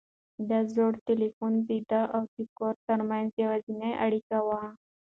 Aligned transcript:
دا 0.49 0.59
زوړ 0.73 0.91
تلیفون 1.09 1.53
د 1.69 1.71
ده 1.89 2.01
او 2.15 2.23
د 2.35 2.35
کور 2.57 2.75
تر 2.87 2.99
منځ 3.09 3.29
یوازینۍ 3.43 3.93
اړیکه 4.05 4.37
وه. 4.47 4.61